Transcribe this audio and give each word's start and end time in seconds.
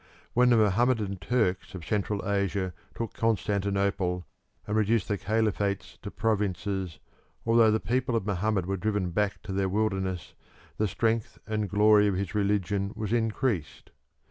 When 0.33 0.49
the 0.49 0.57
Mohammedan 0.57 1.17
Turks 1.17 1.75
of 1.75 1.85
Central 1.85 2.27
Asia 2.27 2.73
took 2.95 3.13
Constantinople 3.13 4.25
and 4.65 4.75
reduced 4.75 5.07
the 5.07 5.15
caliphates 5.19 5.99
to 6.01 6.09
provinces, 6.09 6.97
although 7.45 7.69
the 7.69 7.79
people 7.79 8.15
of 8.15 8.25
Mohammed 8.25 8.65
were 8.65 8.77
driven 8.77 9.11
back 9.11 9.43
to 9.43 9.51
their 9.51 9.69
wilderness 9.69 10.33
the 10.79 10.87
strength 10.87 11.37
and 11.45 11.69
glory 11.69 12.07
of 12.07 12.15
his 12.15 12.33
religion 12.33 12.93
was 12.95 13.13
increased. 13.13 13.91